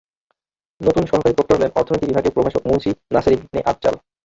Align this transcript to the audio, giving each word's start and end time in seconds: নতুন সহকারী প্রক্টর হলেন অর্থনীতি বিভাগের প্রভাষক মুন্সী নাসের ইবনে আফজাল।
নতুন 0.81 1.03
সহকারী 1.05 1.33
প্রক্টর 1.35 1.57
হলেন 1.57 1.75
অর্থনীতি 1.75 2.05
বিভাগের 2.07 2.35
প্রভাষক 2.35 2.61
মুন্সী 2.69 2.89
নাসের 3.13 3.35
ইবনে 3.37 3.59
আফজাল। 3.71 3.95